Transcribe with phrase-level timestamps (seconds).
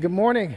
[0.00, 0.56] Good morning.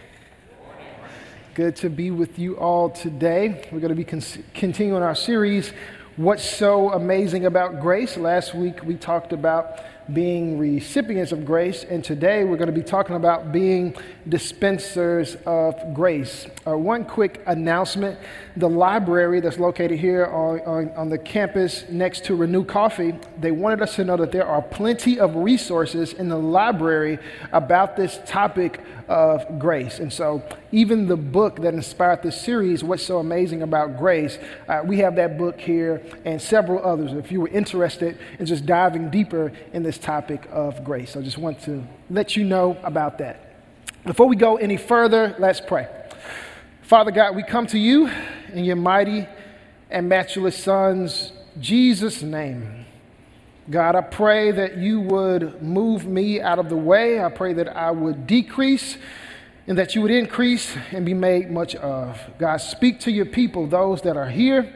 [1.54, 3.70] Good to be with you all today.
[3.72, 4.24] We're going to be con-
[4.56, 5.74] continuing our series,
[6.16, 8.18] What's So Amazing About Grace.
[8.18, 9.80] Last week we talked about
[10.14, 13.96] being recipients of grace, and today we're going to be talking about being
[14.28, 16.48] dispensers of grace.
[16.66, 18.18] Uh, one quick announcement
[18.56, 23.52] the library that's located here on, on, on, the campus next to Renew Coffee, they
[23.52, 27.20] wanted us to know that there are plenty of resources in the library
[27.52, 30.00] about this topic of grace.
[30.00, 34.82] And so, even the book that inspired this series, What's So Amazing About Grace, uh,
[34.84, 37.14] we have that book here and several others.
[37.14, 41.38] If you were interested in just diving deeper in this topic of grace, I just
[41.38, 43.56] want to let you know about that.
[44.06, 45.88] Before we go any further, let's pray.
[46.82, 48.10] Father God, we come to you
[48.54, 49.28] in your mighty
[49.90, 52.77] and matchless Son's Jesus' name.
[53.70, 57.22] God, I pray that you would move me out of the way.
[57.22, 58.98] I pray that I would decrease
[59.68, 62.18] and that you would increase and be made much of.
[62.40, 64.74] God, speak to your people, those that are here,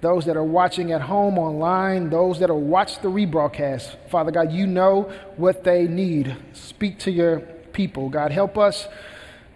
[0.00, 3.96] those that are watching at home online, those that will watch the rebroadcast.
[4.08, 6.36] Father God, you know what they need.
[6.52, 7.40] Speak to your
[7.72, 8.08] people.
[8.08, 8.86] God, help us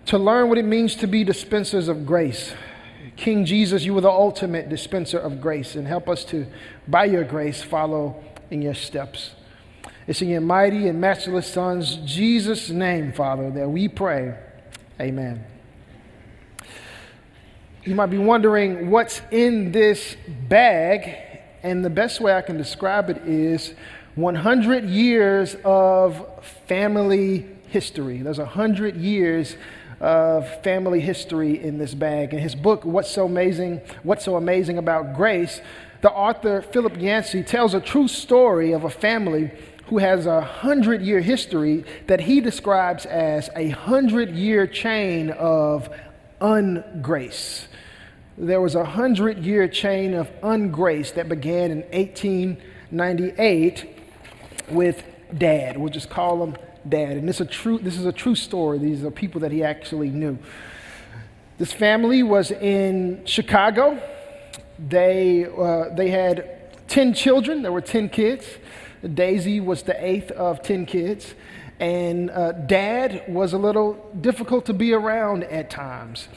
[0.06, 2.52] to learn what it means to be dispensers of grace.
[3.14, 6.46] King Jesus, you were the ultimate dispenser of grace, and help us to,
[6.88, 8.22] by your grace, follow
[8.52, 9.32] in your steps.
[10.06, 14.34] It's in your mighty and matchless Son's Jesus' name, Father, that we pray.
[15.00, 15.44] Amen.
[17.84, 20.16] You might be wondering what's in this
[20.48, 21.16] bag,
[21.62, 23.74] and the best way I can describe it is
[24.14, 28.18] 100 years of family history.
[28.18, 29.56] There's 100 years
[29.98, 32.34] of family history in this bag.
[32.34, 35.60] In his book, What's So Amazing, What's So Amazing About Grace,
[36.02, 39.50] the author Philip Yancey tells a true story of a family
[39.86, 45.88] who has a hundred year history that he describes as a hundred year chain of
[46.40, 47.66] ungrace.
[48.36, 54.00] There was a hundred year chain of ungrace that began in 1898
[54.70, 55.04] with
[55.38, 55.78] dad.
[55.78, 56.56] We'll just call him
[56.88, 57.16] dad.
[57.16, 58.78] And this, a true, this is a true story.
[58.78, 60.36] These are people that he actually knew.
[61.58, 64.02] This family was in Chicago.
[64.88, 68.46] They, uh, they had 10 children, there were 10 kids.
[69.14, 71.34] Daisy was the eighth of 10 kids.
[71.80, 76.28] And uh, dad was a little difficult to be around at times.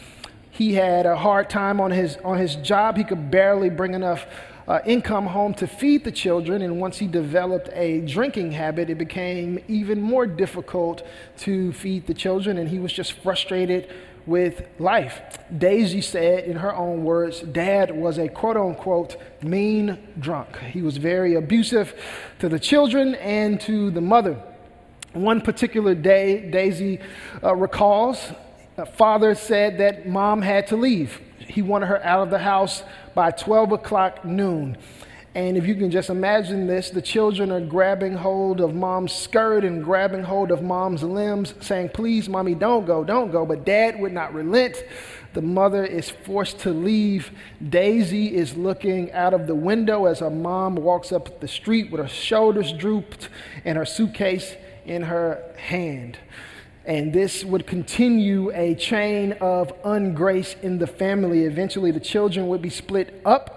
[0.50, 2.97] He had a hard time on his, on his job.
[2.97, 4.25] He could barely bring enough
[4.67, 6.62] uh, income home to feed the children.
[6.62, 11.06] And once he developed a drinking habit, it became even more difficult
[11.39, 12.57] to feed the children.
[12.57, 13.91] And he was just frustrated
[14.25, 15.22] with life.
[15.56, 20.58] Daisy said, in her own words, Dad was a quote unquote mean drunk.
[20.59, 21.94] He was very abusive
[22.40, 24.41] to the children and to the mother.
[25.13, 27.00] One particular day, Daisy
[27.44, 28.34] uh, recalls,
[28.96, 31.22] father said that mom had to leave.
[31.40, 34.78] He wanted her out of the house by 12 o'clock noon.
[35.35, 39.66] And if you can just imagine this, the children are grabbing hold of mom's skirt
[39.66, 43.45] and grabbing hold of mom's limbs, saying, Please, mommy, don't go, don't go.
[43.45, 44.81] But dad would not relent.
[45.34, 47.31] The mother is forced to leave.
[47.68, 52.00] Daisy is looking out of the window as her mom walks up the street with
[52.00, 53.28] her shoulders drooped
[53.66, 56.18] and her suitcase in her hand.
[56.85, 61.44] And this would continue a chain of ungrace in the family.
[61.44, 63.54] Eventually, the children would be split up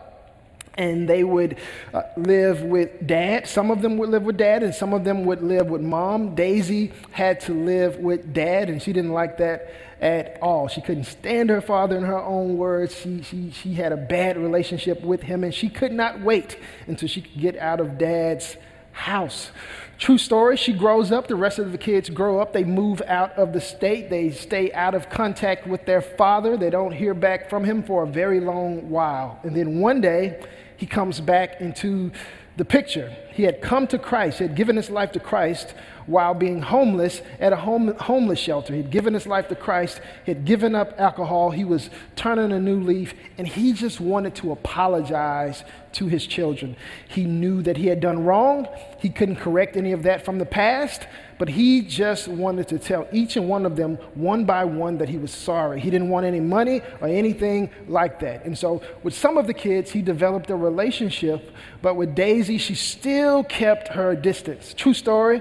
[0.78, 1.58] and they would
[1.92, 3.48] uh, live with dad.
[3.48, 6.36] Some of them would live with dad, and some of them would live with mom.
[6.36, 10.68] Daisy had to live with dad, and she didn't like that at all.
[10.68, 12.94] She couldn't stand her father, in her own words.
[12.94, 16.56] She, she, she had a bad relationship with him, and she could not wait
[16.86, 18.56] until she could get out of dad's
[18.92, 19.50] house.
[19.98, 23.32] True story, she grows up, the rest of the kids grow up, they move out
[23.32, 27.50] of the state, they stay out of contact with their father, they don't hear back
[27.50, 29.40] from him for a very long while.
[29.42, 30.40] And then one day,
[30.78, 32.12] he comes back into
[32.56, 33.14] the picture.
[33.32, 35.74] He had come to Christ, he had given his life to Christ
[36.06, 38.74] while being homeless at a home, homeless shelter.
[38.74, 42.58] He'd given his life to Christ, he had given up alcohol, he was turning a
[42.58, 46.76] new leaf, and he just wanted to apologize to his children.
[47.08, 48.66] He knew that he had done wrong,
[48.98, 51.06] he couldn't correct any of that from the past,
[51.38, 55.08] but he just wanted to tell each and one of them one by one that
[55.08, 55.80] he was sorry.
[55.80, 58.44] He didn't want any money or anything like that.
[58.44, 61.52] And so, with some of the kids, he developed a relationship,
[61.82, 64.74] but with Daisy, she still kept her distance.
[64.74, 65.40] True story.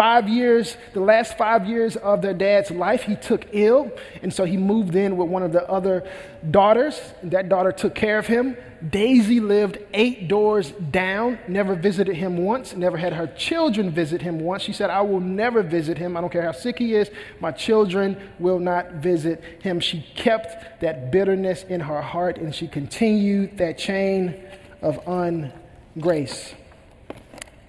[0.00, 3.92] Five years, the last five years of their dad's life, he took ill.
[4.22, 6.10] And so he moved in with one of the other
[6.50, 6.98] daughters.
[7.22, 8.56] That daughter took care of him.
[8.88, 14.40] Daisy lived eight doors down, never visited him once, never had her children visit him
[14.40, 14.62] once.
[14.62, 16.16] She said, I will never visit him.
[16.16, 17.10] I don't care how sick he is.
[17.38, 19.80] My children will not visit him.
[19.80, 24.42] She kept that bitterness in her heart and she continued that chain
[24.80, 26.54] of ungrace.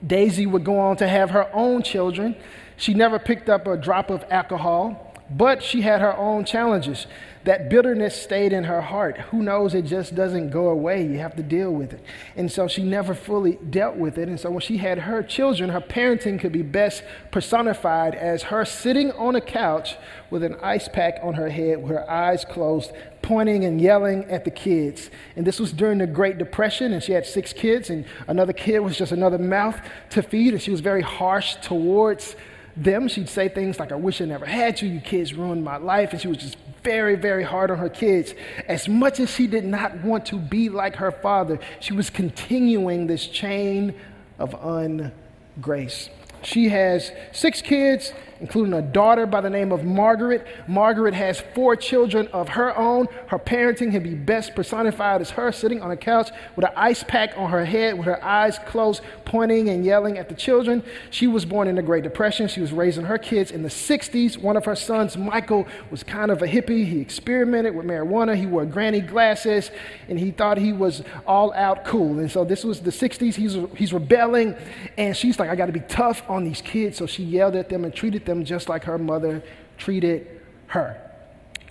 [0.06, 2.36] Daisy would go on to have her own children.
[2.78, 7.08] She never picked up a drop of alcohol, but she had her own challenges.
[7.44, 9.18] That bitterness stayed in her heart.
[9.18, 9.74] Who knows?
[9.74, 11.04] It just doesn't go away.
[11.06, 12.04] You have to deal with it.
[12.36, 14.28] And so she never fully dealt with it.
[14.28, 18.64] And so when she had her children, her parenting could be best personified as her
[18.64, 19.96] sitting on a couch
[20.30, 22.92] with an ice pack on her head, with her eyes closed,
[23.32, 25.10] pointing and yelling at the kids.
[25.38, 28.80] And this was during the Great Depression, and she had six kids, and another kid
[28.80, 29.80] was just another mouth
[30.10, 32.36] to feed, and she was very harsh towards
[32.76, 33.08] them.
[33.08, 34.90] She'd say things like, I wish I never had you.
[34.90, 36.12] You kids ruined my life.
[36.12, 38.34] And she was just very, very hard on her kids.
[38.68, 43.08] As much as she did not want to be like her father, she was continuing
[43.08, 43.94] this chain
[44.40, 46.10] of ungrace.
[46.44, 50.46] She has six kids, including a daughter by the name of Margaret.
[50.68, 53.08] Margaret has four children of her own.
[53.28, 57.04] Her parenting can be best personified as her sitting on a couch with an ice
[57.04, 60.84] pack on her head, with her eyes closed, pointing and yelling at the children.
[61.12, 62.48] She was born in the Great Depression.
[62.48, 64.38] She was raising her kids in the 60s.
[64.38, 66.84] One of her sons, Michael, was kind of a hippie.
[66.86, 68.36] He experimented with marijuana.
[68.36, 69.70] He wore granny glasses,
[70.10, 72.18] and he thought he was all out cool.
[72.18, 73.36] And so this was the 60s.
[73.36, 74.56] He's, he's rebelling,
[74.98, 76.98] and she's like, I got to be tough on these kids.
[76.98, 79.44] So she yelled at them and treated them just like her mother
[79.78, 80.28] treated
[80.68, 81.00] her.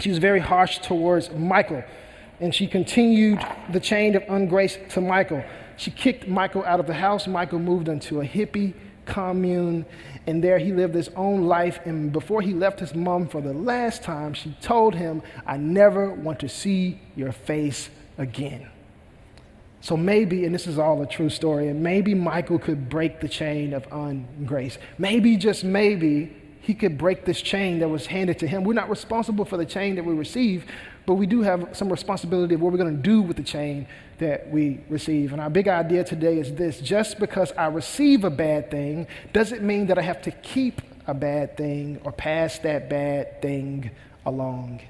[0.00, 1.82] She was very harsh towards Michael,
[2.40, 3.40] and she continued
[3.70, 5.44] the chain of ungrace to Michael.
[5.76, 7.26] She kicked Michael out of the house.
[7.26, 8.74] Michael moved into a hippie
[9.06, 9.84] commune,
[10.26, 11.80] and there he lived his own life.
[11.84, 16.12] And before he left his mom for the last time, she told him, I never
[16.12, 18.68] want to see your face again.
[19.82, 23.28] So maybe, and this is all a true story, and maybe Michael could break the
[23.28, 24.76] chain of ungrace.
[24.98, 26.36] Maybe, just maybe,
[26.70, 28.62] he could break this chain that was handed to him.
[28.62, 30.66] We're not responsible for the chain that we receive,
[31.04, 33.88] but we do have some responsibility of what we're going to do with the chain
[34.18, 35.32] that we receive.
[35.32, 39.64] And our big idea today is this just because I receive a bad thing doesn't
[39.64, 43.90] mean that I have to keep a bad thing or pass that bad thing
[44.24, 44.80] along.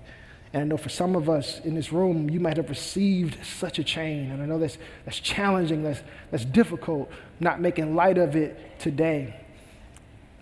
[0.53, 3.79] And I know for some of us in this room, you might have received such
[3.79, 4.33] a chain.
[4.33, 4.77] And I know that's,
[5.07, 9.35] that's challenging, that's, that's difficult, not making light of it today.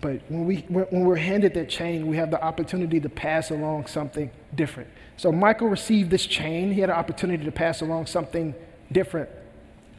[0.01, 3.87] But when, we, when we're handed that chain, we have the opportunity to pass along
[3.87, 4.89] something different.
[5.17, 6.71] So Michael received this chain.
[6.71, 8.55] He had an opportunity to pass along something
[8.91, 9.29] different.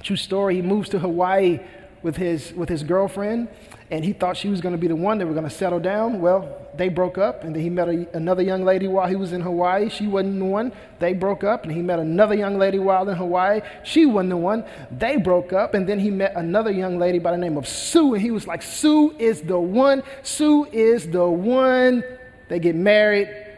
[0.03, 1.61] True story, he moves to Hawaii
[2.03, 3.49] with his, with his girlfriend
[3.91, 5.81] and he thought she was going to be the one that were going to settle
[5.81, 6.21] down.
[6.21, 9.33] Well, they broke up, and then he met a, another young lady while he was
[9.33, 9.89] in Hawaii.
[9.89, 10.73] She wasn't the one.
[11.01, 13.63] They broke up, and he met another young lady while in Hawaii.
[13.83, 14.65] She wasn't the one.
[14.93, 18.15] They broke up, and then he met another young lady by the name of Sue,
[18.15, 20.05] and he was like, Sue is the one.
[20.23, 22.05] Sue is the one.
[22.49, 23.50] They get married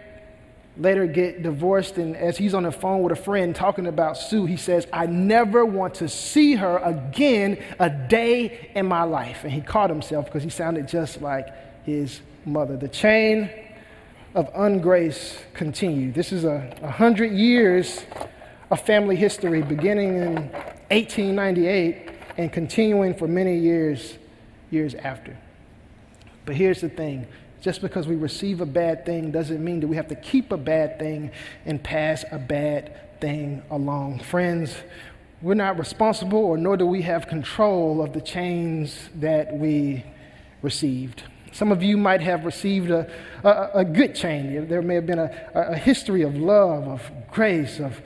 [0.77, 1.99] later get divorced.
[1.99, 5.07] And as he's on the phone with a friend talking about Sue, he says, I
[5.07, 9.45] never want to see her again a day in my life.
[9.45, 11.49] And he caught himself because he sounded just like
[11.85, 12.77] his mother.
[12.77, 13.51] The chain
[14.35, 16.15] of ungrace continued.
[16.15, 18.05] This is a, a hundred years
[18.71, 20.35] of family history beginning in
[20.91, 24.17] 1898 and continuing for many years,
[24.71, 25.37] years after.
[26.47, 27.27] But here's the thing
[27.63, 30.57] just because we receive a bad thing doesn't mean that we have to keep a
[30.57, 31.31] bad thing
[31.65, 34.19] and pass a bad thing along.
[34.19, 34.75] Friends,
[35.41, 40.05] we're not responsible or nor do we have control of the chains that we
[40.61, 41.23] received.
[41.53, 43.09] Some of you might have received a,
[43.45, 44.67] a, a good chain.
[44.67, 48.03] There may have been a, a history of love, of grace, of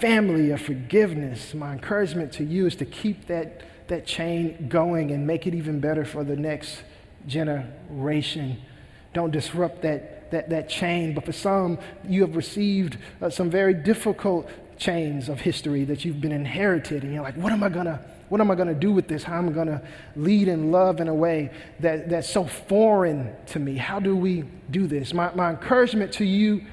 [0.00, 1.52] family, of forgiveness.
[1.52, 5.80] My encouragement to you is to keep that, that chain going and make it even
[5.80, 6.82] better for the next
[7.26, 8.58] generation
[9.12, 11.14] don't disrupt that, that, that chain.
[11.14, 14.48] But for some, you have received uh, some very difficult
[14.78, 17.02] chains of history that you've been inherited.
[17.02, 18.00] And you're like, what am I going to?
[18.30, 19.24] What am I going to do with this?
[19.24, 19.82] How am I going to
[20.14, 21.50] lead and love in a way
[21.80, 23.76] that, that's so foreign to me?
[23.76, 25.12] How do we do this?
[25.12, 26.64] My, my encouragement to you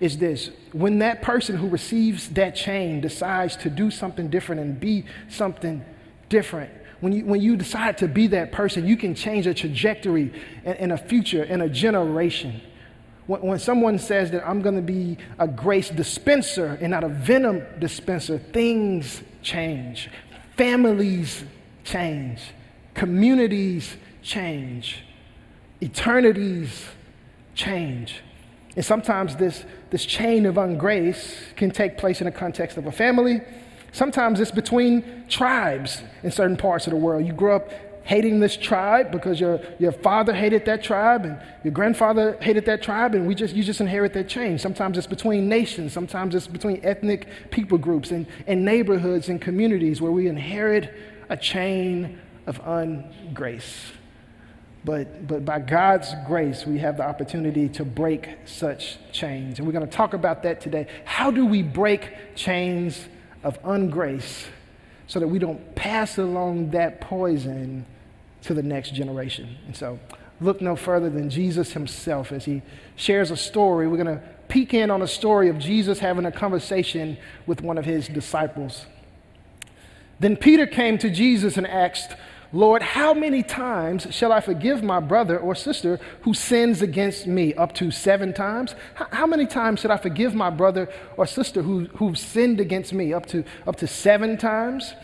[0.00, 4.80] is this when that person who receives that chain decides to do something different and
[4.80, 5.84] be something
[6.28, 10.32] different, when you, when you decide to be that person, you can change a trajectory
[10.64, 12.60] in, in a future, in a generation.
[13.26, 17.08] When, when someone says that I'm going to be a grace dispenser and not a
[17.08, 20.10] venom dispenser, things change.
[20.56, 21.44] Families
[21.84, 22.40] change.
[22.94, 25.02] Communities change.
[25.80, 26.86] eternities
[27.54, 28.22] change.
[28.76, 32.92] And sometimes this, this chain of ungrace can take place in the context of a
[32.92, 33.40] family.
[33.94, 37.24] Sometimes it's between tribes in certain parts of the world.
[37.24, 37.70] You grow up
[38.02, 42.82] hating this tribe because your, your father hated that tribe and your grandfather hated that
[42.82, 44.58] tribe, and we just, you just inherit that chain.
[44.58, 50.02] Sometimes it's between nations, sometimes it's between ethnic people groups and, and neighborhoods and communities
[50.02, 50.92] where we inherit
[51.28, 53.92] a chain of ungrace.
[54.84, 59.60] But, but by God's grace, we have the opportunity to break such chains.
[59.60, 60.88] And we're going to talk about that today.
[61.04, 63.08] How do we break chains
[63.44, 64.46] of ungrace
[65.06, 67.86] so that we don't pass along that poison
[68.42, 69.56] to the next generation?
[69.66, 69.98] And so,
[70.40, 72.62] look no further than Jesus himself as he
[72.96, 73.86] shares a story.
[73.86, 77.78] We're going to peek in on a story of Jesus having a conversation with one
[77.78, 78.86] of his disciples.
[80.20, 82.16] Then Peter came to Jesus and asked,
[82.54, 87.52] Lord, how many times shall I forgive my brother or sister who sins against me?
[87.54, 88.76] Up to seven times?
[88.94, 93.12] How, many times should I forgive my brother or sister who, who sinned against me?
[93.12, 94.94] Up to, up to seven times?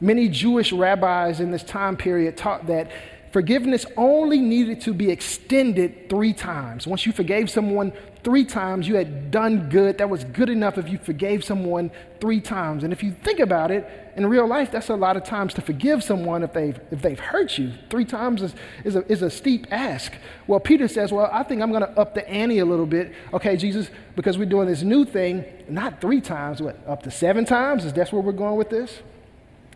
[0.00, 2.88] Many Jewish rabbis in this time period taught that
[3.32, 6.86] forgiveness only needed to be extended three times.
[6.86, 9.98] Once you forgave someone three times, you had done good.
[9.98, 12.84] That was good enough if you forgave someone three times.
[12.84, 15.62] And if you think about it, in real life, that's a lot of times to
[15.62, 17.72] forgive someone if they've, if they've hurt you.
[17.88, 20.12] Three times is, is, a, is a steep ask.
[20.46, 23.12] Well, Peter says, Well, I think I'm going to up the ante a little bit.
[23.32, 27.46] Okay, Jesus, because we're doing this new thing, not three times, what, up to seven
[27.46, 27.86] times?
[27.86, 29.00] Is that where we're going with this?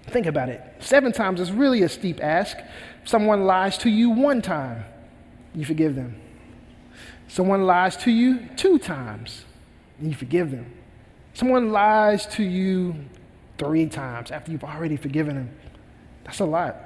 [0.08, 0.62] Think about it.
[0.80, 2.56] Seven times is really a steep ask.
[3.04, 4.84] Someone lies to you one time,
[5.54, 6.20] you forgive them.
[7.28, 9.44] Someone lies to you two times,
[9.98, 10.72] and you forgive them.
[11.34, 12.94] Someone lies to you
[13.58, 15.50] three times after you've already forgiven them.
[16.24, 16.76] That's a lot.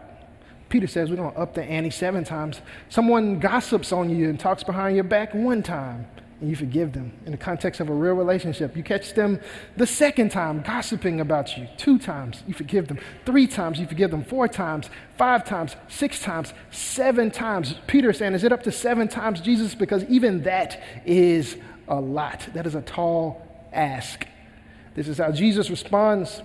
[0.69, 2.61] Peter says we're going to up the ante seven times.
[2.89, 6.07] Someone gossips on you and talks behind your back one time,
[6.41, 8.77] and you forgive them in the context of a real relationship.
[8.77, 9.41] You catch them
[9.77, 14.11] the second time gossiping about you, two times, you forgive them, three times, you forgive
[14.11, 17.75] them, four times, five times, six times, seven times.
[17.87, 19.75] Peter saying, Is it up to seven times, Jesus?
[19.75, 21.57] Because even that is
[21.89, 22.49] a lot.
[22.55, 24.27] That is a tall ask.
[24.95, 26.43] This is how Jesus responds.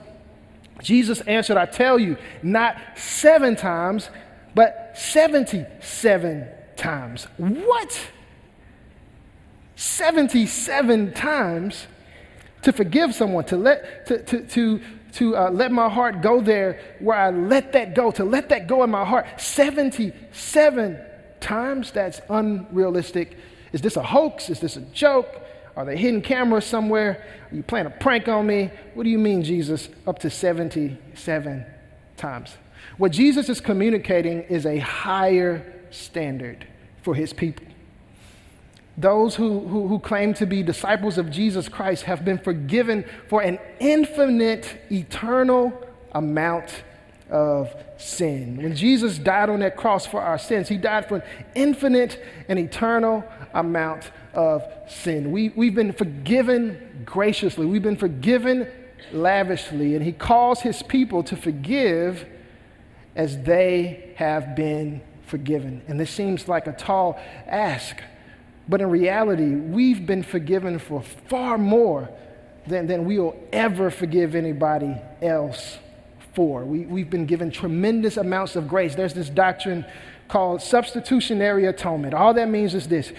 [0.82, 4.10] Jesus answered, I tell you, not seven times,
[4.54, 7.28] but 77 times.
[7.38, 8.12] What?
[9.76, 11.88] 77 times
[12.62, 14.82] to forgive someone, to let, to, to, to,
[15.14, 18.68] to uh, let my heart go there where I let that go, to let that
[18.68, 19.40] go in my heart.
[19.40, 21.00] 77
[21.40, 21.92] times?
[21.92, 23.38] That's unrealistic.
[23.72, 24.50] Is this a hoax?
[24.50, 25.42] Is this a joke?
[25.76, 27.24] Are they hidden cameras somewhere?
[27.52, 28.72] Are you playing a prank on me?
[28.94, 29.90] What do you mean, Jesus?
[30.08, 31.66] Up to 77
[32.18, 32.56] times.
[32.98, 36.66] What Jesus is communicating is a higher standard
[37.02, 37.65] for his people.
[38.98, 43.42] Those who, who, who, claim to be disciples of Jesus Christ have been forgiven for
[43.42, 45.74] an infinite, eternal
[46.14, 46.84] amount
[47.30, 48.58] of sin.
[48.58, 51.24] When Jesus died on that cross for our sins, he died for an
[51.56, 55.32] infinite and eternal amount of sin.
[55.32, 58.68] We, we've been forgiven graciously, we've been forgiven
[59.12, 62.26] lavishly, and he calls his people to forgive
[63.16, 65.82] as they have been forgiven.
[65.88, 67.98] And this seems like a tall ask.
[68.68, 72.10] But in reality, we've been forgiven for far more
[72.68, 75.78] than, than we will ever forgive anybody else
[76.34, 76.66] for.
[76.66, 78.96] We, we've been given tremendous amounts of grace.
[78.96, 79.86] There's this doctrine
[80.28, 82.14] called substitutionary atonement.
[82.14, 83.12] All that means is this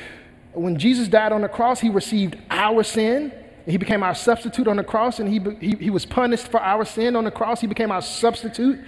[0.53, 3.33] when Jesus died on the cross, he received our sin.
[3.67, 6.85] He became our substitute on the cross, and he, he, he was punished for our
[6.85, 7.61] sin on the cross.
[7.61, 8.81] He became our substitute.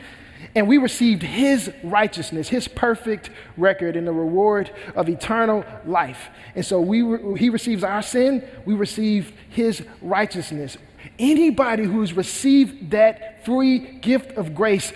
[0.54, 6.28] And we received his righteousness, his perfect record, and the reward of eternal life.
[6.54, 10.76] And so we, he receives our sin, we receive his righteousness.
[11.18, 14.92] Anybody who's received that free gift of grace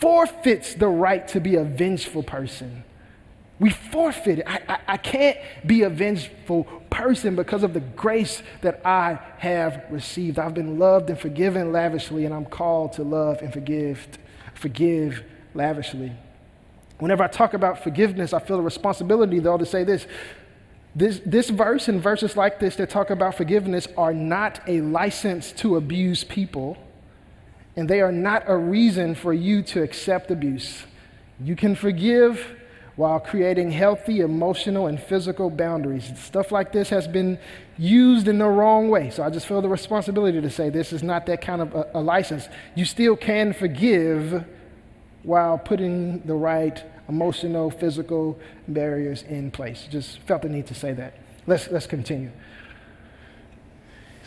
[0.00, 2.83] forfeits the right to be a vengeful person.
[3.64, 4.46] We forfeit it.
[4.46, 9.86] I, I, I, can't be a vengeful person because of the grace that I have
[9.88, 10.38] received.
[10.38, 14.06] I've been loved and forgiven lavishly, and I'm called to love and forgive
[14.52, 16.12] forgive lavishly.
[16.98, 20.06] Whenever I talk about forgiveness, I feel a responsibility, though, to say this.
[20.94, 25.52] This, this verse and verses like this that talk about forgiveness are not a license
[25.52, 26.76] to abuse people,
[27.76, 30.84] and they are not a reason for you to accept abuse.
[31.40, 32.60] You can forgive
[32.96, 36.12] while creating healthy emotional and physical boundaries.
[36.18, 37.38] Stuff like this has been
[37.76, 39.10] used in the wrong way.
[39.10, 41.90] So I just feel the responsibility to say this is not that kind of a,
[41.94, 42.48] a license.
[42.76, 44.44] You still can forgive
[45.24, 49.86] while putting the right emotional, physical barriers in place.
[49.90, 51.14] Just felt the need to say that.
[51.46, 52.30] Let's, let's continue.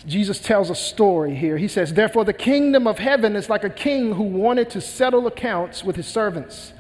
[0.06, 1.58] Jesus tells a story here.
[1.58, 5.26] He says, Therefore, the kingdom of heaven is like a king who wanted to settle
[5.26, 6.74] accounts with his servants.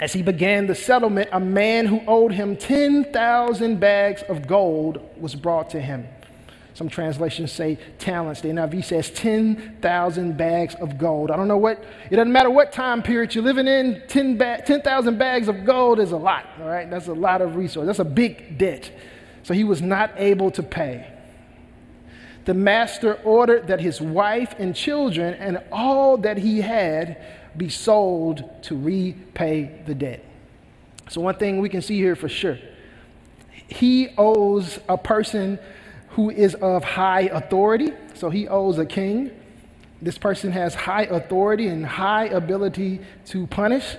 [0.00, 5.34] As he began the settlement, a man who owed him 10,000 bags of gold was
[5.34, 6.06] brought to him.
[6.74, 8.40] Some translations say talents.
[8.40, 11.30] The NIV says 10,000 bags of gold.
[11.30, 15.12] I don't know what, it doesn't matter what time period you're living in, 10,000 ba-
[15.12, 16.90] bags of gold is a lot, all right?
[16.90, 17.86] That's a lot of resources.
[17.86, 18.90] That's a big debt.
[19.44, 21.14] So he was not able to pay
[22.44, 27.16] the master ordered that his wife and children and all that he had
[27.56, 30.24] be sold to repay the debt.
[31.08, 32.58] So, one thing we can see here for sure
[33.68, 35.58] he owes a person
[36.10, 37.92] who is of high authority.
[38.14, 39.30] So, he owes a king.
[40.02, 43.96] This person has high authority and high ability to punish.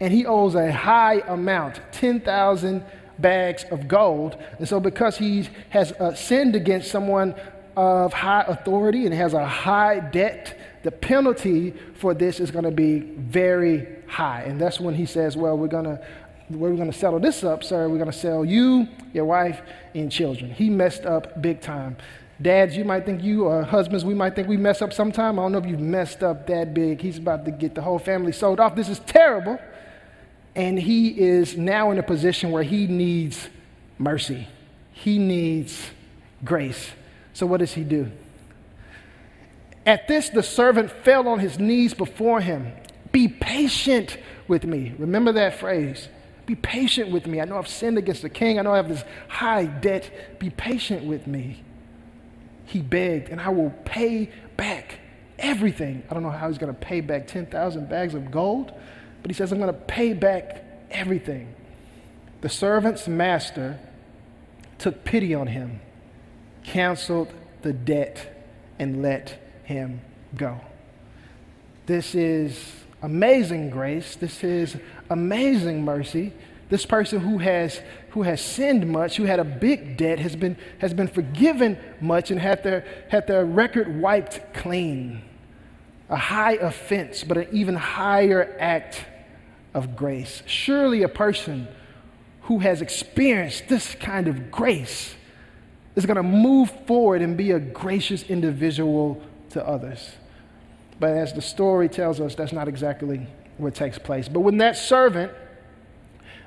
[0.00, 2.84] And he owes a high amount 10,000
[3.18, 4.36] bags of gold.
[4.58, 7.34] And so, because he has uh, sinned against someone
[7.76, 12.70] of high authority and has a high debt, the penalty for this is going to
[12.70, 14.44] be very high.
[14.44, 16.00] And that's when he says, Well, we're going to.
[16.48, 17.90] We're going to settle this up, sir.
[17.90, 19.60] We're going to sell you, your wife,
[19.94, 20.50] and children.
[20.50, 21.98] He messed up big time.
[22.40, 25.38] Dads, you might think you, or husbands, we might think we mess up sometime.
[25.38, 27.02] I don't know if you've messed up that big.
[27.02, 28.74] He's about to get the whole family sold off.
[28.74, 29.58] This is terrible.
[30.54, 33.50] And he is now in a position where he needs
[33.98, 34.48] mercy,
[34.92, 35.90] he needs
[36.46, 36.92] grace.
[37.34, 38.10] So, what does he do?
[39.88, 42.72] At this, the servant fell on his knees before him.
[43.10, 44.94] Be patient with me.
[44.98, 46.10] Remember that phrase.
[46.44, 47.40] Be patient with me.
[47.40, 48.58] I know I've sinned against the king.
[48.58, 50.38] I know I have this high debt.
[50.38, 51.64] Be patient with me.
[52.66, 54.98] He begged, and I will pay back
[55.38, 56.02] everything.
[56.10, 58.74] I don't know how he's going to pay back 10,000 bags of gold,
[59.22, 61.54] but he says, I'm going to pay back everything.
[62.42, 63.78] The servant's master
[64.76, 65.80] took pity on him
[66.62, 68.44] canceled the debt
[68.78, 70.00] and let him
[70.34, 70.58] go.
[71.84, 72.58] This is
[73.02, 74.16] amazing grace.
[74.16, 74.76] This is
[75.10, 76.32] amazing mercy.
[76.70, 80.56] This person who has, who has sinned much, who had a big debt, has been,
[80.78, 85.22] has been forgiven much and had their, had their record wiped clean.
[86.08, 89.04] A high offense, but an even higher act
[89.74, 90.42] of grace.
[90.46, 91.68] Surely a person
[92.42, 95.14] who has experienced this kind of grace
[95.94, 100.12] is going to move forward and be a gracious individual to others.
[101.00, 104.28] But as the story tells us, that's not exactly what takes place.
[104.28, 105.32] But when that servant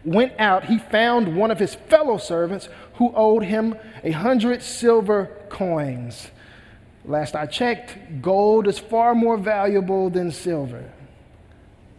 [0.03, 5.29] went out, he found one of his fellow servants who owed him a hundred silver
[5.49, 6.29] coins.
[7.05, 10.91] Last I checked, gold is far more valuable than silver.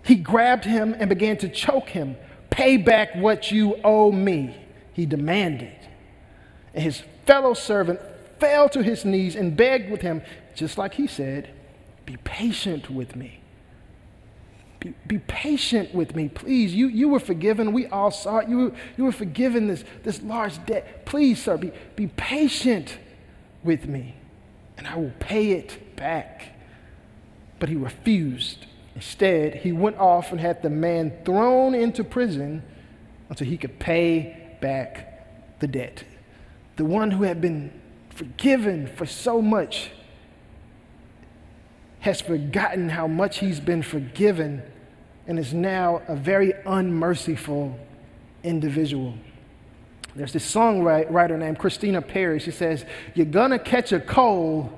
[0.04, 2.16] He grabbed him and began to choke him.
[2.50, 4.56] Pay back what you owe me,
[4.92, 5.76] he demanded.
[6.74, 8.00] And his fellow servant
[8.38, 10.22] fell to his knees and begged with him,
[10.54, 11.50] just like he said,
[12.06, 13.40] Be patient with me.
[14.80, 16.74] Be, be patient with me, please.
[16.74, 17.72] You, you were forgiven.
[17.72, 18.48] We all saw it.
[18.48, 21.06] You were, you were forgiven this, this large debt.
[21.06, 22.98] Please, sir, be, be patient
[23.62, 24.16] with me,
[24.76, 26.48] and I will pay it back.
[27.60, 28.66] But he refused.
[28.96, 32.64] Instead, he went off and had the man thrown into prison
[33.28, 36.02] until he could pay back the debt
[36.76, 37.72] the one who had been
[38.10, 39.90] forgiven for so much,
[42.02, 44.62] has forgotten how much he's been forgiven
[45.26, 47.78] and is now a very unmerciful
[48.42, 49.14] individual.
[50.14, 52.38] There's this songwriter named Christina Perri.
[52.38, 52.84] She says,
[53.14, 54.70] You're gonna catch a cold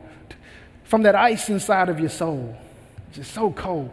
[0.85, 2.57] from that ice inside of your soul.
[3.09, 3.91] It's just so cold.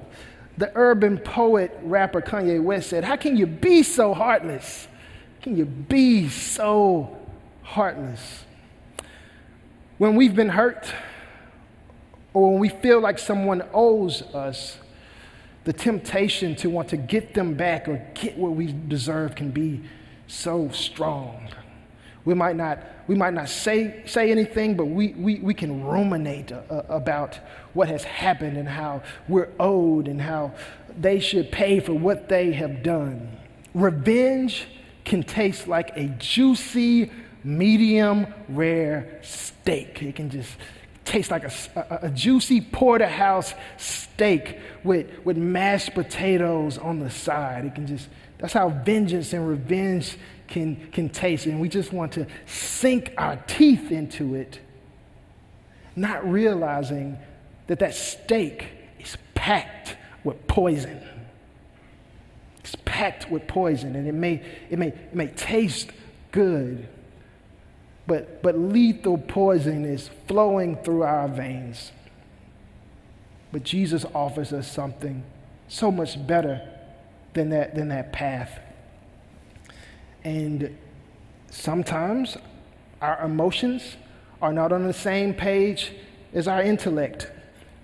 [0.58, 4.88] The urban poet, rapper Kanye West said, How can you be so heartless?
[5.42, 7.18] Can you be so
[7.72, 8.44] heartless.
[9.98, 10.94] When we've been hurt,
[12.34, 14.78] or when we feel like someone owes us,
[15.64, 19.82] the temptation to want to get them back or get what we deserve can be
[20.28, 21.50] so strong.
[22.24, 26.52] We might not, we might not say, say anything, but we, we, we can ruminate
[26.52, 27.40] uh, uh about
[27.74, 30.54] what has happened and how we're owed and how
[30.98, 33.38] they should pay for what they have done.
[33.74, 34.68] Revenge
[35.04, 37.12] can taste like a juicy
[37.44, 40.02] medium rare steak.
[40.04, 40.52] It can just
[41.06, 47.66] taste like a, a, a, juicy porterhouse steak with, with mashed potatoes on the side.
[47.66, 51.46] It can just, that's how vengeance and revenge can, can taste.
[51.46, 54.60] And we just want to sink our teeth into it,
[55.96, 57.18] not realizing
[57.68, 58.68] that that steak
[59.00, 61.02] is packed with poison.
[62.60, 65.90] It's packed with poison, and it may, it may, it may taste
[66.32, 66.88] good,
[68.08, 71.92] but, but lethal poison is flowing through our veins.
[73.52, 75.24] But Jesus offers us something
[75.68, 76.68] so much better
[77.34, 78.60] than that, than that path.
[80.24, 80.78] And
[81.50, 82.38] sometimes
[83.02, 83.98] our emotions
[84.42, 85.92] are not on the same page
[86.34, 87.32] as our intellect.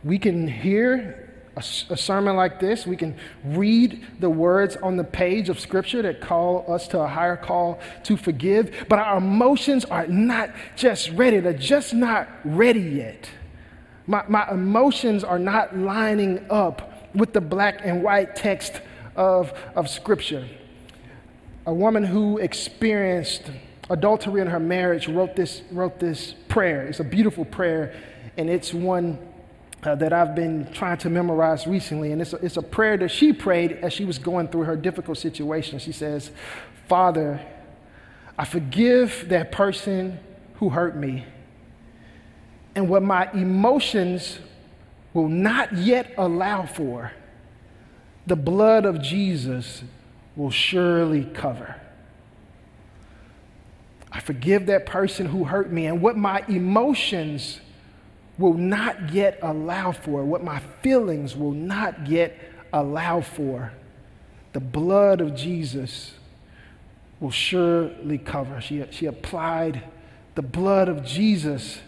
[0.03, 1.26] We can hear
[1.57, 6.03] a, a, sermon like this, we can read the words on the page of Scripture
[6.03, 11.09] that call us to a higher call to forgive, but our emotions are not just
[11.11, 13.29] ready, they're just not ready yet.
[14.05, 18.79] My, my emotions are not lining up with the black and white text
[19.15, 20.47] of, of Scripture.
[21.65, 23.51] A woman who experienced
[23.89, 26.87] adultery in her marriage wrote this, wrote this prayer.
[26.87, 27.95] It's a beautiful prayer,
[28.37, 29.17] and it's one
[29.83, 32.11] uh, that I've been trying to memorize recently.
[32.11, 34.75] And it's a, it's a prayer that she prayed as she was going through her
[34.75, 35.79] difficult situation.
[35.79, 36.31] She says,
[36.87, 37.39] Father,
[38.37, 40.19] I forgive that person
[40.55, 41.25] who hurt me.
[42.75, 44.39] And what my emotions
[45.13, 47.11] will not yet allow for,
[48.27, 49.83] the blood of Jesus
[50.35, 51.75] will surely cover.
[54.11, 57.59] I forgive that person who hurt me, and what my emotions
[58.37, 62.37] will not yet allow for, what my feelings will not yet
[62.71, 63.71] allow for,
[64.53, 66.13] the blood of Jesus
[67.19, 68.61] will surely cover.
[68.61, 69.83] She, she applied
[70.35, 71.79] the blood of Jesus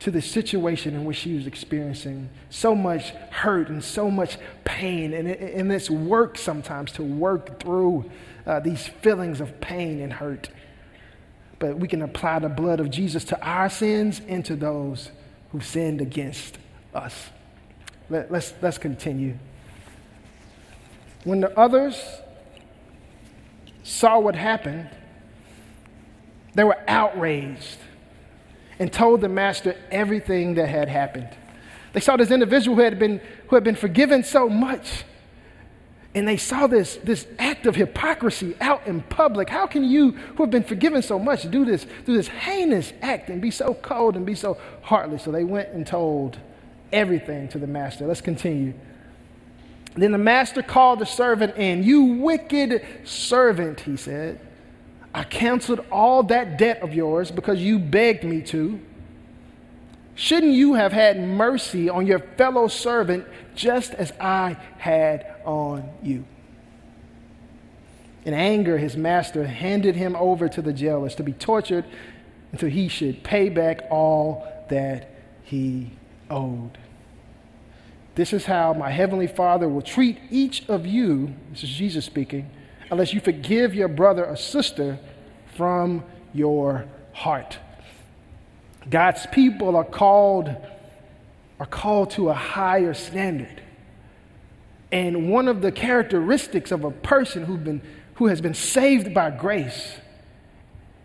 [0.00, 5.14] to the situation in which she was experiencing so much hurt and so much pain.
[5.14, 8.10] And, it, and it's work sometimes to work through
[8.46, 10.50] uh, these feelings of pain and hurt.
[11.58, 15.10] But we can apply the blood of Jesus to our sins and to those
[15.56, 16.58] who sinned against
[16.92, 17.30] us.
[18.10, 19.38] Let, let's, let's continue.
[21.24, 21.98] When the others
[23.82, 24.90] saw what happened,
[26.54, 27.78] they were outraged
[28.78, 31.30] and told the master everything that had happened.
[31.94, 35.04] They saw this individual who had been, who had been forgiven so much.
[36.16, 39.50] And they saw this, this act of hypocrisy out in public.
[39.50, 43.28] How can you, who have been forgiven so much, do this, do this heinous act
[43.28, 45.24] and be so cold and be so heartless?
[45.24, 46.38] So they went and told
[46.90, 48.06] everything to the master.
[48.06, 48.72] Let's continue.
[49.94, 51.82] Then the master called the servant in.
[51.82, 54.40] You wicked servant, he said.
[55.12, 58.80] I canceled all that debt of yours because you begged me to.
[60.16, 66.24] Shouldn't you have had mercy on your fellow servant just as I had on you?
[68.24, 71.84] In anger, his master handed him over to the jailers to be tortured
[72.50, 75.10] until he should pay back all that
[75.44, 75.90] he
[76.30, 76.78] owed.
[78.14, 82.50] This is how my heavenly Father will treat each of you, this is Jesus speaking,
[82.90, 84.98] unless you forgive your brother or sister
[85.54, 86.02] from
[86.32, 87.58] your heart.
[88.90, 90.54] God's people are called,
[91.58, 93.62] are called to a higher standard.
[94.92, 97.82] And one of the characteristics of a person who's been,
[98.14, 99.96] who has been saved by grace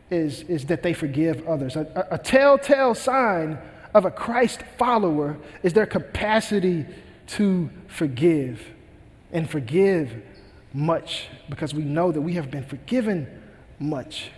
[0.10, 1.76] is, is that they forgive others.
[1.76, 3.58] A, a, a telltale sign
[3.94, 6.86] of a Christ follower is their capacity
[7.28, 8.62] to forgive
[9.32, 10.22] and forgive
[10.74, 13.28] much because we know that we have been forgiven
[13.80, 14.32] much.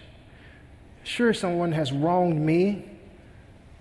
[1.04, 2.86] Sure, someone has wronged me,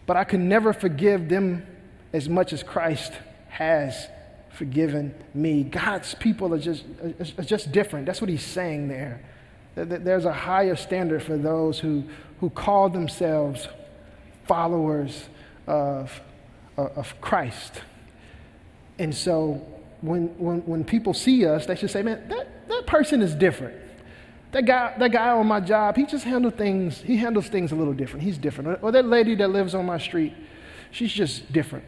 [0.07, 1.67] but I can never forgive them
[2.13, 3.13] as much as Christ
[3.49, 4.09] has
[4.51, 5.63] forgiven me.
[5.65, 6.85] God's people are just,
[7.39, 8.07] are just different.
[8.07, 9.23] That's what he's saying there.
[9.75, 12.05] There's a higher standard for those who,
[12.41, 13.67] who call themselves
[14.47, 15.29] followers
[15.67, 16.21] of,
[16.77, 17.81] uh, of Christ.
[18.99, 19.67] And so
[20.03, 23.75] when, when, when people see us, they should say, man, that, that person is different.
[24.53, 27.75] That guy, that guy on my job, he just handles things, he handles things a
[27.75, 28.23] little different.
[28.23, 28.79] He's different.
[28.83, 30.35] Or that lady that lives on my street,
[30.91, 31.87] she's just different.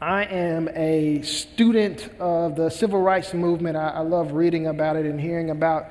[0.00, 3.76] I am a student of the civil rights movement.
[3.76, 5.90] I, I love reading about it and hearing about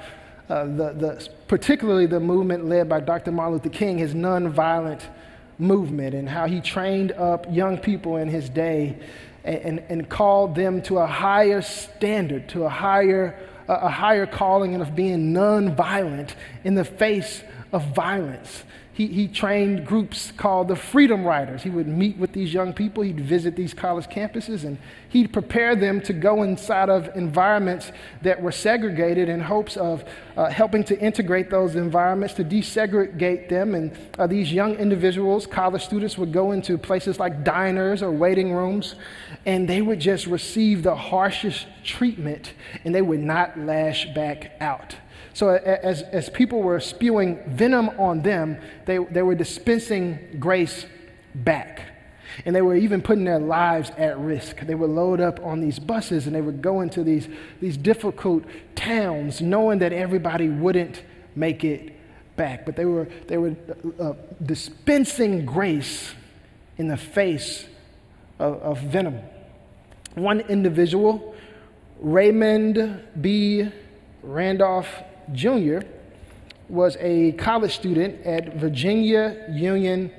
[0.49, 3.31] uh, the, the, particularly the movement led by Dr.
[3.31, 5.03] Martin Luther King, his nonviolent
[5.57, 8.97] movement, and how he trained up young people in his day
[9.43, 14.73] and, and, and called them to a higher standard, to a higher a higher calling
[14.73, 16.31] and of being nonviolent
[16.63, 18.63] in the face of violence.
[18.97, 21.61] he, he trained groups called the Freedom Riders.
[21.61, 25.75] He would meet with these young people, he'd visit these college campuses, and he'd prepare
[25.75, 27.91] them to go inside of environments
[28.23, 30.03] that were segregated in hopes of
[30.35, 33.75] uh, helping to integrate those environments, to desegregate them.
[33.75, 38.51] And uh, these young individuals, college students, would go into places like diners or waiting
[38.51, 38.95] rooms,
[39.45, 42.53] and they would just receive the harshest treatment,
[42.83, 44.95] and they would not lash back out.
[45.37, 50.87] So, as, as people were spewing venom on them, they, they were dispensing grace
[51.35, 51.91] back.
[52.43, 54.61] And they were even putting their lives at risk.
[54.61, 57.27] They would load up on these buses and they would go into these,
[57.61, 61.03] these difficult towns knowing that everybody wouldn't
[61.35, 61.95] make it
[62.35, 62.65] back.
[62.65, 63.55] But they were, they were
[63.99, 66.15] uh, dispensing grace
[66.79, 67.67] in the face
[68.39, 69.19] of, of venom.
[70.15, 71.35] One individual,
[71.99, 73.69] Raymond B.
[74.23, 74.87] Randolph
[75.33, 75.79] Jr.,
[76.69, 80.11] was a college student at Virginia Union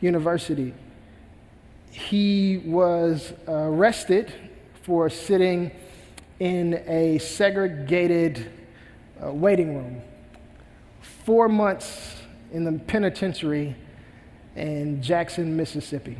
[0.00, 0.72] University.
[1.90, 4.32] He was arrested
[4.82, 5.72] for sitting
[6.38, 8.50] in a segregated
[9.22, 10.02] uh, waiting room.
[11.24, 12.16] Four months
[12.52, 13.76] in the penitentiary
[14.56, 16.18] in Jackson, Mississippi.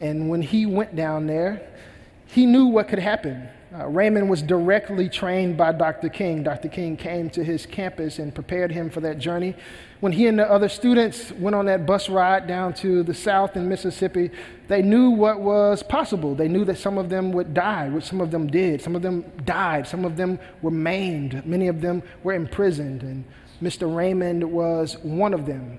[0.00, 1.68] And when he went down there,
[2.26, 3.48] he knew what could happen.
[3.72, 6.08] Uh, Raymond was directly trained by Dr.
[6.08, 6.42] King.
[6.42, 6.68] Dr.
[6.68, 9.54] King came to his campus and prepared him for that journey.
[10.00, 13.54] When he and the other students went on that bus ride down to the south
[13.56, 14.32] in Mississippi,
[14.66, 16.34] they knew what was possible.
[16.34, 18.82] They knew that some of them would die, which some of them did.
[18.82, 19.86] Some of them died.
[19.86, 21.46] Some of them were maimed.
[21.46, 23.02] Many of them were imprisoned.
[23.02, 23.24] And
[23.62, 23.94] Mr.
[23.94, 25.78] Raymond was one of them.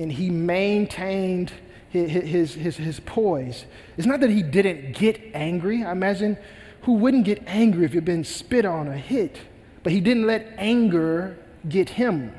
[0.00, 1.52] And he maintained
[1.90, 3.66] his, his, his, his poise.
[3.96, 5.84] It's not that he didn't get angry.
[5.84, 6.36] I imagine
[6.82, 9.38] who wouldn't get angry if you'd been spit on or hit,
[9.82, 11.36] but he didn't let anger
[11.68, 12.32] get him.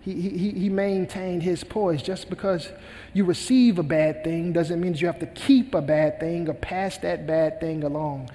[0.00, 2.02] He, he, he maintained his poise.
[2.02, 2.70] Just because
[3.12, 6.54] you receive a bad thing doesn't mean you have to keep a bad thing or
[6.54, 8.30] pass that bad thing along.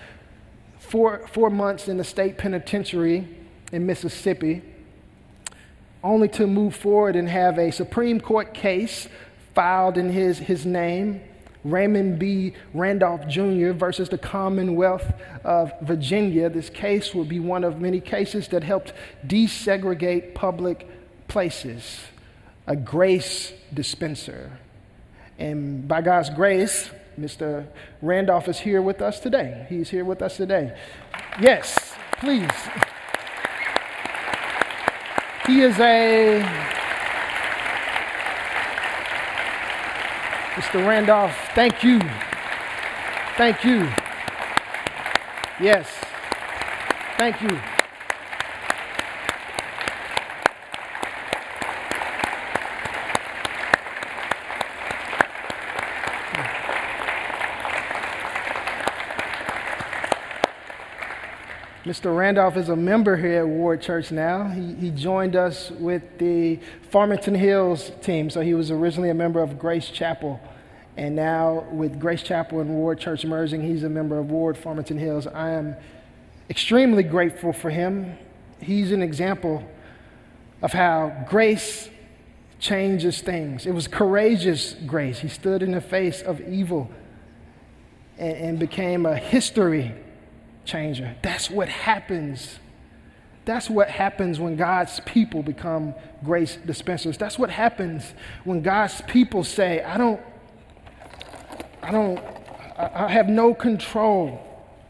[0.78, 3.28] Four, four months in the state penitentiary
[3.72, 4.62] in Mississippi,
[6.04, 9.08] only to move forward and have a Supreme Court case
[9.56, 11.22] filed in his, his name
[11.66, 12.54] Raymond B.
[12.76, 13.72] Randolph Jr.
[13.72, 15.12] versus the Commonwealth
[15.44, 16.48] of Virginia.
[16.48, 18.94] This case will be one of many cases that helped
[19.26, 20.88] desegregate public
[21.28, 22.02] places,
[22.68, 24.60] a grace dispenser.
[25.40, 27.66] And by God's grace, Mr.
[28.02, 29.66] Randolph is here with us today.
[29.68, 30.78] He's here with us today.
[31.42, 32.52] Yes, please.
[35.48, 36.75] He is a
[40.56, 40.88] Mr.
[40.88, 42.00] Randolph, thank you.
[43.36, 43.92] Thank you.
[45.60, 45.88] Yes.
[47.18, 47.75] Thank you.
[61.86, 62.18] Mr.
[62.18, 64.48] Randolph is a member here at Ward Church now.
[64.48, 68.32] He, he joined us with the Farmington Hills team.
[68.32, 70.40] So he was originally a member of Grace Chapel.
[70.98, 74.98] And now, with Grace Chapel and Ward Church merging, he's a member of Ward Farmington
[74.98, 75.28] Hills.
[75.28, 75.76] I am
[76.50, 78.18] extremely grateful for him.
[78.60, 79.64] He's an example
[80.64, 81.92] of how grace
[82.58, 83.68] changes things.
[83.68, 85.20] It was courageous grace.
[85.20, 86.90] He stood in the face of evil
[88.18, 89.94] and, and became a history
[90.66, 91.16] changer.
[91.22, 92.60] That's what happens.
[93.46, 97.18] That's what happens when God's people become grace dispensers.
[97.18, 100.22] That's what happens when God's people say, I don't,
[101.82, 102.20] I don't,
[102.78, 104.42] I have no control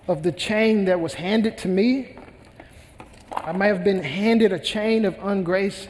[0.08, 2.16] of the chain that was handed to me.
[3.36, 5.88] I may have been handed a chain of ungrace,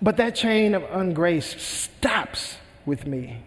[0.00, 3.38] but that chain of ungrace stops with me.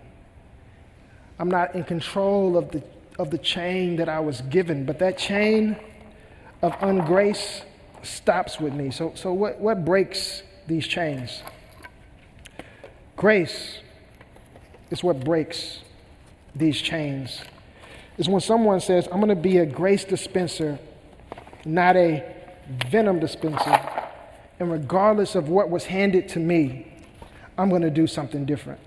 [1.38, 2.82] I'm not in control of the
[3.18, 5.78] of the chain that I was given, but that chain
[6.62, 7.64] of ungrace
[8.04, 8.92] stops with me.
[8.92, 11.42] So, so what, what breaks these chains?
[13.16, 13.80] Grace
[14.90, 15.80] is what breaks
[16.56, 17.42] these chains.
[18.18, 20.80] Is when someone says, I'm going to be a grace dispenser,
[21.66, 22.24] not a
[22.90, 23.82] venom dispenser.
[24.60, 26.92] And regardless of what was handed to me,
[27.58, 28.80] I'm going to do something different.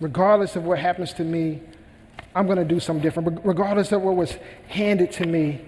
[0.00, 1.60] Regardless of what happens to me,
[2.34, 3.40] I'm going to do something different.
[3.44, 4.36] Regardless of what was
[4.68, 5.60] handed to me,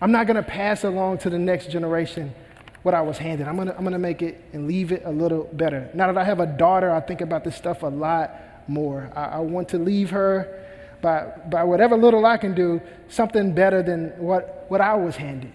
[0.00, 2.34] I'm not going to pass along to the next generation
[2.82, 3.48] what I was handed.
[3.48, 5.90] I'm going to, I'm going to make it and leave it a little better.
[5.94, 8.30] Now that I have a daughter, I think about this stuff a lot
[8.68, 9.10] more.
[9.16, 10.64] I, I want to leave her
[11.00, 15.52] by, by whatever little I can do, something better than what, what I was handed.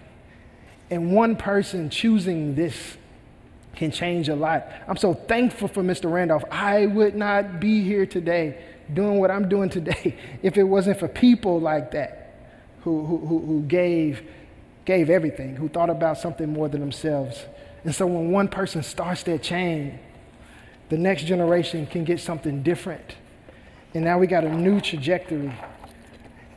[0.90, 2.96] And one person choosing this
[3.74, 4.66] can change a lot.
[4.88, 6.10] I'm so thankful for Mr.
[6.10, 6.44] Randolph.
[6.50, 11.08] I would not be here today doing what I'm doing today if it wasn't for
[11.08, 12.34] people like that
[12.82, 14.22] who, who, who gave,
[14.84, 17.44] gave everything, who thought about something more than themselves.
[17.84, 19.98] And so when one person starts that chain,
[20.88, 23.16] the next generation can get something different.
[23.94, 25.52] And now we got a new trajectory.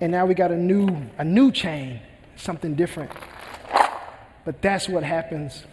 [0.02, 2.00] And now we got a new, a new chain,
[2.36, 3.12] something different.
[4.44, 5.64] But that's what happens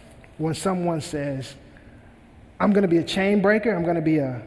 [0.41, 1.55] when someone says,
[2.59, 4.41] I'm going to be a chain breaker, I'm going to be a,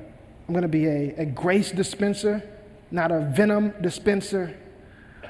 [0.48, 2.42] I'm going to be a, a grace dispenser,
[2.90, 4.57] not a venom dispenser.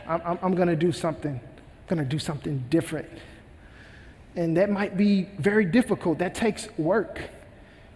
[0.09, 3.09] I'm, I'm, I'm going to do something, I'm going to do something different.
[4.37, 6.19] And that might be very difficult.
[6.19, 7.21] That takes work.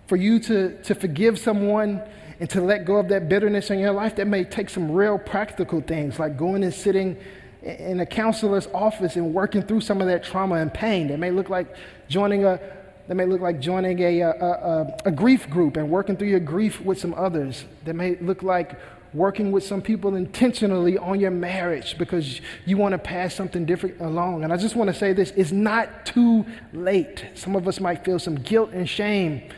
[0.06, 2.00] For you to, to forgive someone
[2.40, 5.18] and to let go of that bitterness in your life, that may take some real
[5.18, 7.16] practical things like going and sitting
[7.62, 11.08] in a counselor's office and working through some of that trauma and pain.
[11.08, 11.74] That may look like
[12.08, 12.60] joining a
[13.08, 16.40] that may look like joining a, a, a, a grief group and working through your
[16.40, 17.64] grief with some others.
[17.86, 18.78] That may look like
[19.14, 23.98] working with some people intentionally on your marriage because you want to pass something different
[24.00, 24.44] along.
[24.44, 27.24] And I just want to say this it's not too late.
[27.34, 29.50] Some of us might feel some guilt and shame.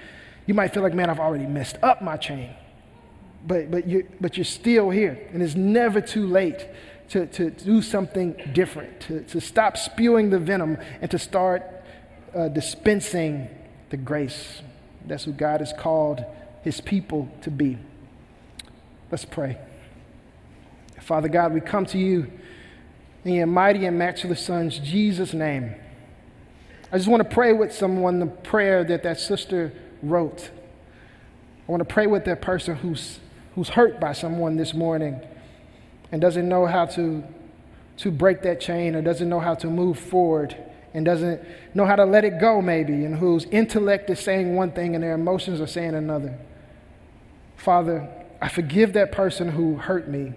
[0.46, 2.54] You might feel like, man, I've already messed up my chain.
[3.46, 6.68] But, but, you, but you're still here, and it's never too late
[7.10, 11.62] to, to do something different, to, to stop spewing the venom and to start
[12.34, 13.48] uh, dispensing
[13.90, 14.62] the grace.
[15.06, 16.24] That's who God has called
[16.62, 17.78] his people to be.
[19.10, 19.58] Let's pray.
[21.00, 22.30] Father God, we come to you
[23.24, 25.74] in your mighty and matchless Son's Jesus' name.
[26.92, 30.50] I just want to pray with someone the prayer that that sister wrote.
[31.68, 33.18] I want to pray with that person who's,
[33.56, 35.20] who's hurt by someone this morning
[36.12, 37.22] and doesn't know how to,
[37.98, 40.56] to break that chain or doesn't know how to move forward
[40.92, 41.40] and doesn't
[41.74, 45.04] know how to let it go, maybe, and whose intellect is saying one thing and
[45.04, 46.36] their emotions are saying another.
[47.56, 48.08] Father,
[48.40, 50.32] I forgive that person who hurt me.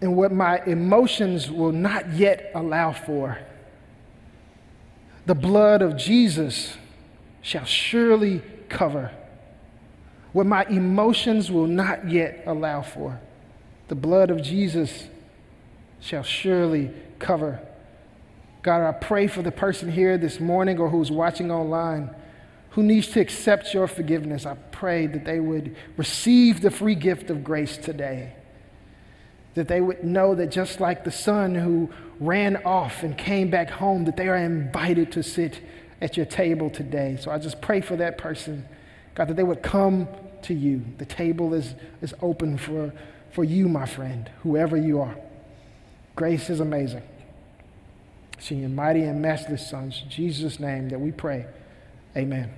[0.00, 3.38] And what my emotions will not yet allow for,
[5.26, 6.78] the blood of Jesus
[7.42, 9.10] shall surely cover.
[10.32, 13.20] What my emotions will not yet allow for,
[13.88, 15.08] the blood of Jesus
[16.00, 17.60] shall surely cover.
[18.62, 22.14] God, I pray for the person here this morning or who's watching online
[22.70, 27.30] who needs to accept your forgiveness, I pray that they would receive the free gift
[27.30, 28.34] of grace today.
[29.54, 31.90] That they would know that just like the son who
[32.20, 35.60] ran off and came back home, that they are invited to sit
[36.00, 37.18] at your table today.
[37.20, 38.66] So I just pray for that person,
[39.14, 40.08] God, that they would come
[40.42, 40.82] to you.
[40.98, 42.92] The table is, is open for,
[43.32, 45.16] for you, my friend, whoever you are.
[46.16, 47.02] Grace is amazing.
[48.38, 51.46] It's in your mighty and matchless Son's Jesus' name that we pray.
[52.16, 52.50] Amen.